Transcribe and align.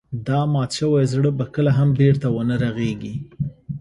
دا 0.27 0.39
مات 0.53 0.71
شوی 0.79 1.03
زړه 1.13 1.29
به 1.37 1.45
کله 1.55 1.71
هم 1.77 1.89
بېرته 1.99 2.27
ونه 2.31 2.55
رغيږي. 2.63 3.15